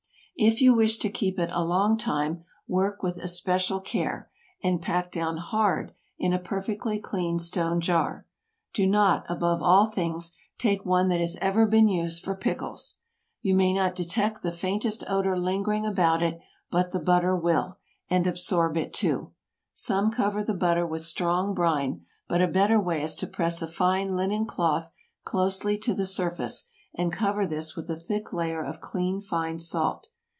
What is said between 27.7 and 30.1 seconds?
with a thick layer of clean fine salt.